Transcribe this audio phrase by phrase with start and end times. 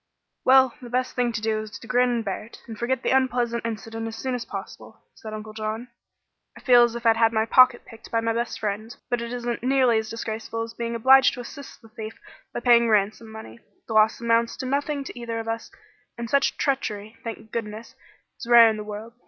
[0.43, 3.11] "Well, the best thing to do is to grin and bear it, and forget the
[3.15, 5.89] unpleasant incident as soon as possible," said Uncle John.
[6.57, 9.31] "I feel as if I'd had my pocket picked by my best friend, but it
[9.31, 12.19] isn't nearly as disgraceful as being obliged to assist the thief
[12.51, 13.59] by paying ransom money.
[13.87, 15.69] The loss amounts to nothing to either of us,
[16.17, 17.93] and such treachery, thank goodness,
[18.39, 19.13] is rare in the world.